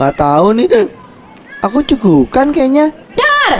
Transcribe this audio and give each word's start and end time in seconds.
Nggak 0.00 0.16
tahu 0.16 0.56
nih. 0.56 0.68
Aku 1.60 1.84
cegukan 1.84 2.48
kayaknya. 2.56 2.88
Dar! 3.12 3.52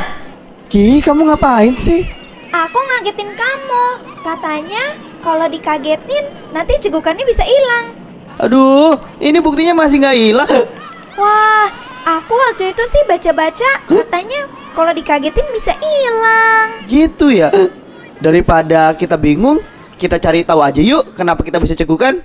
Ki, 0.72 1.04
kamu 1.04 1.28
ngapain 1.28 1.76
sih? 1.76 2.08
Aku 2.48 2.78
ngagetin 2.80 3.28
kamu. 3.36 3.84
Katanya 4.24 4.96
kalau 5.20 5.44
dikagetin 5.52 6.24
nanti 6.48 6.80
cegukannya 6.80 7.28
bisa 7.28 7.44
hilang. 7.44 7.92
Aduh, 8.40 8.96
ini 9.20 9.36
buktinya 9.44 9.76
masih 9.76 10.00
nggak 10.00 10.16
hilang. 10.16 10.48
Wah, 11.20 11.68
aku 12.08 12.32
waktu 12.32 12.72
itu 12.72 12.82
sih 12.88 13.04
baca-baca 13.04 13.84
katanya 13.84 14.48
kalau 14.72 14.96
dikagetin 14.96 15.44
bisa 15.52 15.76
hilang. 15.76 16.88
Gitu 16.88 17.36
ya. 17.36 17.52
Daripada 18.16 18.96
kita 18.96 19.20
bingung, 19.20 19.60
kita 20.00 20.16
cari 20.16 20.40
tahu 20.40 20.64
aja 20.64 20.80
yuk 20.80 21.12
kenapa 21.12 21.44
kita 21.44 21.60
bisa 21.60 21.76
cegukan. 21.76 22.24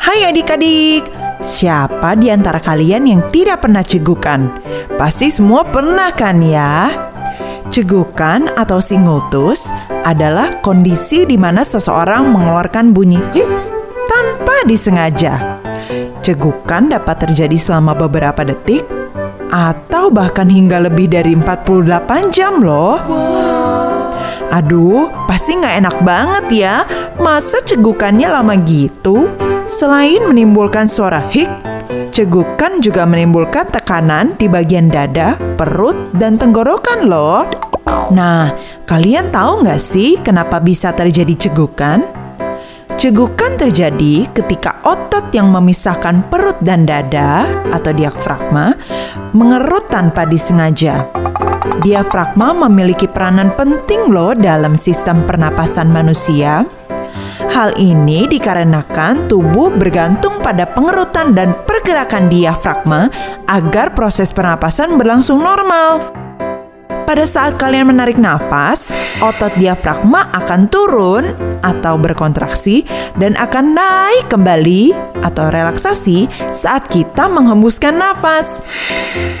Hai 0.00 0.24
adik-adik, 0.24 1.12
siapa 1.44 2.16
di 2.16 2.32
antara 2.32 2.56
kalian 2.56 3.04
yang 3.04 3.20
tidak 3.28 3.60
pernah 3.60 3.84
cegukan? 3.84 4.48
Pasti 4.96 5.28
semua 5.28 5.60
pernah 5.68 6.08
kan 6.08 6.40
ya? 6.40 6.88
Cegukan 7.68 8.48
atau 8.56 8.80
singultus 8.80 9.68
adalah 10.00 10.56
kondisi 10.64 11.28
di 11.28 11.36
mana 11.36 11.60
seseorang 11.60 12.32
mengeluarkan 12.32 12.96
bunyi 12.96 13.20
hik 13.36 13.44
tanpa 14.08 14.64
disengaja. 14.64 15.60
Cegukan 16.24 16.88
dapat 16.88 17.28
terjadi 17.28 17.60
selama 17.60 17.92
beberapa 17.92 18.40
detik 18.40 18.88
atau 19.52 20.08
bahkan 20.08 20.48
hingga 20.48 20.80
lebih 20.80 21.12
dari 21.12 21.36
48 21.36 22.32
jam 22.32 22.64
loh. 22.64 22.96
Aduh, 24.48 25.12
pasti 25.28 25.60
nggak 25.60 25.76
enak 25.84 25.96
banget 26.00 26.44
ya. 26.48 26.88
Masa 27.20 27.60
cegukannya 27.60 28.32
lama 28.32 28.56
gitu? 28.64 29.49
Selain 29.70 30.18
menimbulkan 30.26 30.90
suara 30.90 31.30
hik, 31.30 31.46
cegukan 32.10 32.82
juga 32.82 33.06
menimbulkan 33.06 33.70
tekanan 33.70 34.34
di 34.34 34.50
bagian 34.50 34.90
dada, 34.90 35.38
perut, 35.54 36.10
dan 36.18 36.34
tenggorokan 36.34 37.06
loh. 37.06 37.46
Nah, 38.10 38.50
kalian 38.82 39.30
tahu 39.30 39.62
nggak 39.62 39.78
sih 39.78 40.18
kenapa 40.26 40.58
bisa 40.58 40.90
terjadi 40.90 41.46
cegukan? 41.46 42.02
Cegukan 42.98 43.56
terjadi 43.62 44.26
ketika 44.34 44.82
otot 44.82 45.30
yang 45.30 45.54
memisahkan 45.54 46.26
perut 46.26 46.58
dan 46.60 46.82
dada 46.82 47.46
atau 47.70 47.94
diafragma 47.94 48.74
mengerut 49.30 49.86
tanpa 49.86 50.26
disengaja. 50.26 51.06
Diafragma 51.86 52.66
memiliki 52.66 53.06
peranan 53.06 53.54
penting 53.54 54.10
loh 54.10 54.34
dalam 54.34 54.74
sistem 54.74 55.22
pernapasan 55.24 55.88
manusia. 55.94 56.66
Hal 57.50 57.74
ini 57.82 58.30
dikarenakan 58.30 59.26
tubuh 59.26 59.74
bergantung 59.74 60.38
pada 60.38 60.70
pengerutan 60.70 61.34
dan 61.34 61.50
pergerakan 61.66 62.30
diafragma 62.30 63.10
agar 63.50 63.90
proses 63.90 64.30
pernapasan 64.30 64.94
berlangsung 64.94 65.42
normal. 65.42 65.98
Pada 67.10 67.26
saat 67.26 67.58
kalian 67.58 67.90
menarik 67.90 68.14
nafas, 68.22 68.94
otot 69.18 69.50
diafragma 69.58 70.30
akan 70.30 70.70
turun 70.70 71.26
atau 71.58 71.98
berkontraksi 71.98 72.86
dan 73.18 73.34
akan 73.34 73.74
naik 73.74 74.30
kembali 74.30 74.94
atau 75.18 75.50
relaksasi 75.50 76.30
saat 76.54 76.86
kita 76.86 77.26
menghembuskan 77.26 77.98
nafas. 77.98 78.62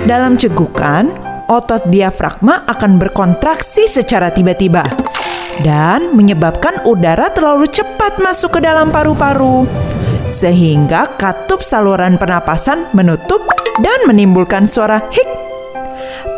Dalam 0.02 0.34
cegukan, 0.34 1.14
otot 1.46 1.86
diafragma 1.86 2.66
akan 2.66 2.98
berkontraksi 2.98 3.86
secara 3.86 4.34
tiba-tiba 4.34 5.09
dan 5.60 6.12
menyebabkan 6.16 6.82
udara 6.84 7.32
terlalu 7.32 7.68
cepat 7.68 8.20
masuk 8.20 8.58
ke 8.58 8.60
dalam 8.64 8.92
paru-paru 8.92 9.64
sehingga 10.30 11.10
katup 11.18 11.60
saluran 11.60 12.16
pernapasan 12.16 12.86
menutup 12.94 13.42
dan 13.82 13.98
menimbulkan 14.06 14.64
suara 14.68 15.02
hik 15.10 15.40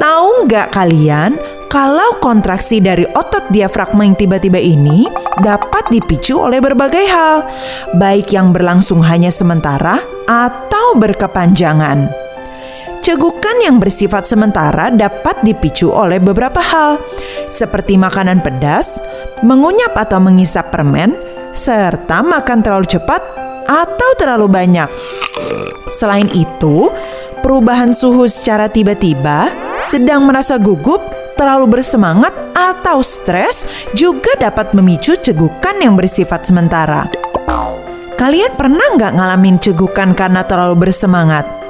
Tahu 0.03 0.51
nggak 0.51 0.75
kalian 0.75 1.39
kalau 1.71 2.21
kontraksi 2.21 2.85
dari 2.85 3.07
otot 3.07 3.49
diafragma 3.49 4.05
yang 4.05 4.19
tiba-tiba 4.19 4.61
ini 4.61 5.09
dapat 5.41 5.89
dipicu 5.89 6.37
oleh 6.37 6.61
berbagai 6.61 7.07
hal, 7.09 7.49
baik 7.97 8.29
yang 8.35 8.53
berlangsung 8.53 9.01
hanya 9.01 9.33
sementara 9.33 10.03
atau 10.29 11.01
berkepanjangan. 11.01 12.22
Cegukan 13.03 13.67
yang 13.67 13.83
bersifat 13.83 14.31
sementara 14.31 14.87
dapat 14.95 15.43
dipicu 15.43 15.91
oleh 15.91 16.23
beberapa 16.23 16.63
hal, 16.63 17.03
seperti 17.51 17.99
makanan 17.99 18.39
pedas, 18.47 19.03
mengunyap 19.43 19.91
atau 19.99 20.23
mengisap 20.23 20.71
permen, 20.71 21.11
serta 21.51 22.23
makan 22.23 22.63
terlalu 22.63 22.87
cepat 22.87 23.19
atau 23.67 24.11
terlalu 24.15 24.47
banyak. 24.47 24.87
Selain 25.91 26.31
itu, 26.31 26.95
perubahan 27.43 27.91
suhu 27.91 28.31
secara 28.31 28.71
tiba-tiba 28.71 29.51
sedang 29.83 30.23
merasa 30.23 30.55
gugup, 30.55 31.03
terlalu 31.35 31.83
bersemangat, 31.83 32.31
atau 32.55 33.03
stres 33.03 33.67
juga 33.99 34.31
dapat 34.39 34.79
memicu 34.79 35.19
cegukan 35.19 35.75
yang 35.83 35.99
bersifat 35.99 36.47
sementara. 36.47 37.11
Kalian 38.15 38.55
pernah 38.55 38.95
nggak 38.95 39.19
ngalamin 39.19 39.59
cegukan 39.59 40.15
karena 40.15 40.47
terlalu 40.47 40.87
bersemangat? 40.87 41.62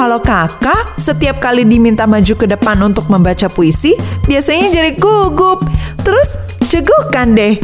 Kalau 0.00 0.16
kakak 0.16 0.96
setiap 0.96 1.44
kali 1.44 1.60
diminta 1.68 2.08
maju 2.08 2.32
ke 2.32 2.48
depan 2.48 2.80
untuk 2.80 3.12
membaca 3.12 3.52
puisi, 3.52 3.92
biasanya 4.24 4.72
jadi 4.72 4.96
gugup. 4.96 5.60
Terus 6.00 6.40
cegukan 6.72 7.36
deh. 7.36 7.60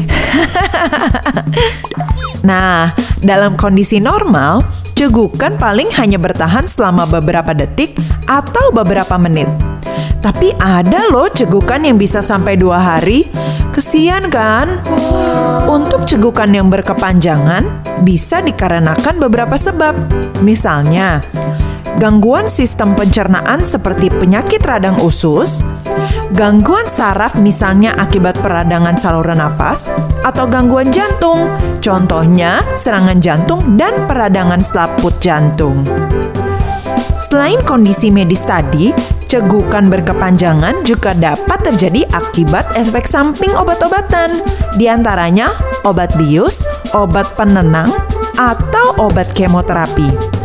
nah, 2.48 2.92
dalam 3.24 3.56
kondisi 3.56 4.04
normal, 4.04 4.68
cegukan 4.92 5.56
paling 5.56 5.88
hanya 5.96 6.20
bertahan 6.20 6.68
selama 6.68 7.08
beberapa 7.08 7.56
detik 7.56 7.96
atau 8.28 8.68
beberapa 8.68 9.16
menit. 9.16 9.48
Tapi 10.20 10.52
ada 10.60 11.08
loh 11.08 11.32
cegukan 11.32 11.88
yang 11.88 11.96
bisa 11.96 12.20
sampai 12.20 12.60
dua 12.60 12.76
hari. 12.84 13.32
Kesian 13.72 14.28
kan? 14.28 14.76
Untuk 15.64 16.04
cegukan 16.04 16.52
yang 16.52 16.68
berkepanjangan 16.68 17.64
bisa 18.04 18.44
dikarenakan 18.44 19.24
beberapa 19.24 19.56
sebab. 19.56 19.96
Misalnya, 20.44 21.24
gangguan 21.96 22.44
sistem 22.44 22.92
pencernaan 22.92 23.64
seperti 23.64 24.12
penyakit 24.12 24.60
radang 24.60 25.00
usus, 25.00 25.64
gangguan 26.36 26.84
saraf 26.84 27.40
misalnya 27.40 27.96
akibat 27.96 28.36
peradangan 28.44 29.00
saluran 29.00 29.40
nafas, 29.40 29.88
atau 30.20 30.44
gangguan 30.44 30.92
jantung, 30.92 31.48
contohnya 31.80 32.60
serangan 32.76 33.18
jantung 33.24 33.80
dan 33.80 33.92
peradangan 34.04 34.60
selaput 34.60 35.16
jantung. 35.24 35.88
Selain 37.26 37.58
kondisi 37.64 38.12
medis 38.12 38.44
tadi, 38.44 38.92
cegukan 39.26 39.90
berkepanjangan 39.90 40.84
juga 40.86 41.16
dapat 41.16 41.58
terjadi 41.64 42.06
akibat 42.12 42.76
efek 42.76 43.08
samping 43.08 43.50
obat-obatan, 43.56 44.44
di 44.76 44.86
antaranya 44.86 45.48
obat 45.82 46.12
bius, 46.20 46.62
obat 46.92 47.26
penenang, 47.34 47.88
atau 48.36 48.94
obat 49.00 49.32
kemoterapi. 49.32 50.35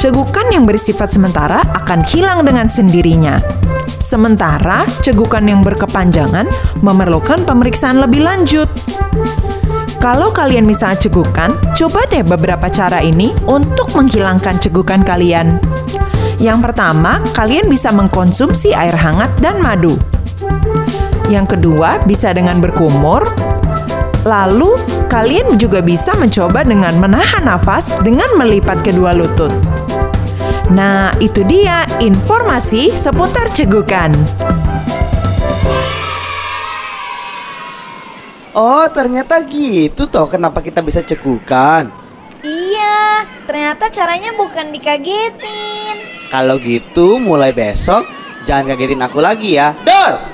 Cegukan 0.00 0.48
yang 0.48 0.64
bersifat 0.64 1.12
sementara 1.12 1.60
akan 1.76 2.00
hilang 2.08 2.40
dengan 2.40 2.72
sendirinya. 2.72 3.36
Sementara 4.00 4.88
cegukan 5.04 5.44
yang 5.44 5.60
berkepanjangan 5.60 6.48
memerlukan 6.80 7.44
pemeriksaan 7.44 8.00
lebih 8.00 8.24
lanjut. 8.24 8.64
Kalau 10.00 10.32
kalian 10.32 10.64
misalnya 10.64 11.04
cegukan, 11.04 11.52
coba 11.76 12.08
deh 12.08 12.24
beberapa 12.24 12.72
cara 12.72 13.04
ini 13.04 13.28
untuk 13.44 13.92
menghilangkan 13.92 14.56
cegukan 14.56 15.04
kalian. 15.04 15.60
Yang 16.40 16.72
pertama, 16.72 17.20
kalian 17.36 17.68
bisa 17.68 17.92
mengkonsumsi 17.92 18.72
air 18.72 18.96
hangat 18.96 19.28
dan 19.44 19.60
madu. 19.60 20.00
Yang 21.28 21.60
kedua, 21.60 22.00
bisa 22.08 22.32
dengan 22.32 22.56
berkumur. 22.64 23.28
Lalu, 24.24 24.80
kalian 25.12 25.60
juga 25.60 25.84
bisa 25.84 26.16
mencoba 26.16 26.64
dengan 26.64 26.96
menahan 26.96 27.44
nafas 27.44 28.00
dengan 28.00 28.32
melipat 28.40 28.80
kedua 28.80 29.12
lutut. 29.12 29.69
Nah, 30.70 31.10
itu 31.18 31.42
dia 31.50 31.82
informasi 31.98 32.94
seputar 32.94 33.50
cegukan. 33.50 34.14
Oh, 38.54 38.86
ternyata 38.86 39.42
gitu 39.50 40.06
toh 40.06 40.30
kenapa 40.30 40.62
kita 40.62 40.78
bisa 40.78 41.02
cegukan. 41.02 41.90
Iya, 42.46 43.26
ternyata 43.50 43.90
caranya 43.90 44.30
bukan 44.38 44.70
dikagetin. 44.70 46.06
Kalau 46.30 46.62
gitu 46.62 47.18
mulai 47.18 47.50
besok 47.50 48.06
jangan 48.46 48.70
kagetin 48.70 49.02
aku 49.02 49.18
lagi 49.18 49.58
ya. 49.58 49.74
Dor! 49.82 50.29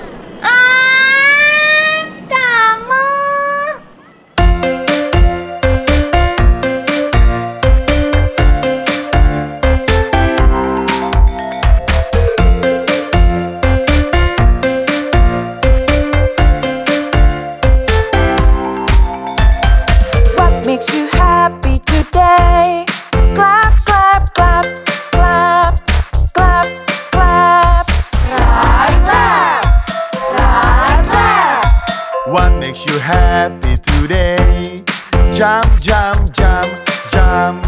jam, 35.37 35.63
jam, 35.79 36.15
jam, 36.33 36.65
jam, 37.11 37.61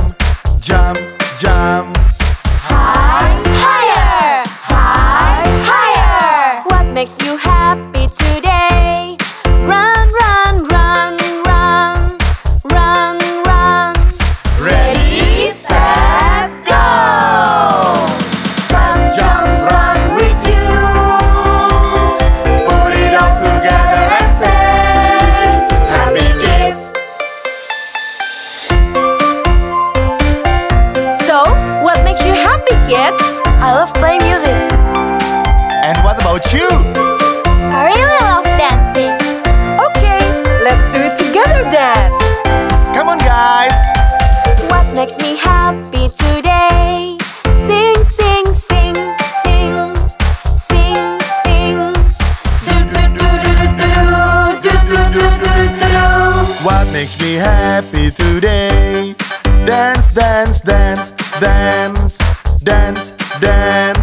jam, 0.59 0.95
jam. 1.39 1.98
makes 56.99 57.21
me 57.21 57.35
happy 57.35 58.11
today. 58.11 59.15
Dance, 59.65 60.13
dance, 60.13 60.59
dance, 60.59 61.11
dance, 61.39 62.17
dance, 62.61 63.11
dance. 63.39 63.98